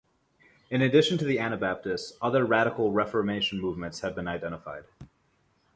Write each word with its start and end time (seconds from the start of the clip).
In 0.71 0.81
addition 0.81 1.19
to 1.19 1.25
the 1.25 1.37
Anabaptists, 1.37 2.17
other 2.23 2.43
Radical 2.43 2.91
Reformation 2.91 3.61
movements 3.61 3.99
have 3.99 4.15
been 4.15 4.27
identified. 4.27 4.85